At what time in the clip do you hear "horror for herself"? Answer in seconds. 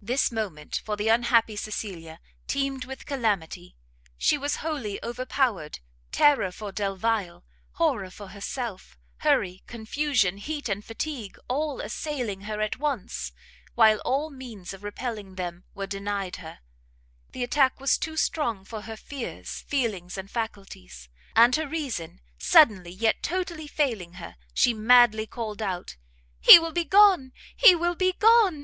7.72-8.96